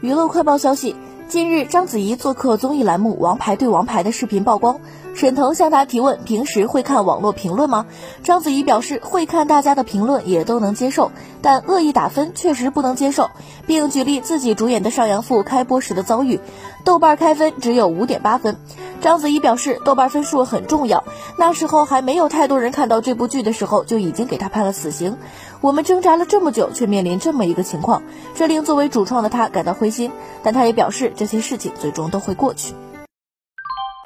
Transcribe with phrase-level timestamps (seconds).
[0.00, 0.94] 娱乐快报消息。
[1.26, 4.80] 近日，章子怡做客综艺栏目《王牌对王牌》的视频曝光，
[5.12, 7.84] 沈腾向她提问：“平时会看网络评论吗？”
[8.22, 11.10] 章子怡表示会看大家的评论，也都能接受，
[11.42, 13.30] 但恶意打分确实不能接受，
[13.66, 16.38] 并举例自己主演的《上阳赋》开播时的遭遇，
[16.84, 18.56] 豆瓣开分只有五点八分。
[19.00, 21.04] 章子怡表示，豆瓣分数很重要，
[21.36, 25.16] 那时候还没有太多人看到这部剧的时候，就已经给他判了死刑。
[25.60, 28.02] 我们挣扎了这么久，却面临这么一个情况，
[28.34, 30.10] 这令作为主创的他感到灰心，
[30.42, 31.12] 但他也表示。
[31.16, 32.74] 这些事情最终都会过去。